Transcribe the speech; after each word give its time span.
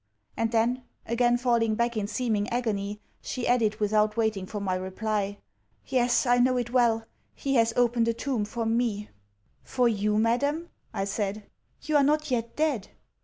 And 0.35 0.49
then, 0.51 0.81
again 1.05 1.37
falling 1.37 1.75
back 1.75 1.95
in 1.95 2.07
seeming 2.07 2.49
agony, 2.49 2.99
she 3.21 3.47
added 3.47 3.79
without 3.79 4.17
waiting 4.17 4.47
for 4.47 4.59
my 4.59 4.73
reply, 4.73 5.37
'Yes, 5.85 6.25
I 6.25 6.39
know 6.39 6.57
it 6.57 6.71
well, 6.71 7.05
he 7.35 7.53
has 7.53 7.71
opened 7.75 8.07
a 8.07 8.13
tomb 8.15 8.43
for 8.43 8.65
me.' 8.65 9.09
'For 9.63 9.87
you, 9.87 10.17
madam?' 10.17 10.69
I 10.91 11.03
said, 11.03 11.45
'you 11.83 11.97
are 11.97 12.03
not 12.03 12.31
yet 12.31 12.55
dead.' 12.55 12.87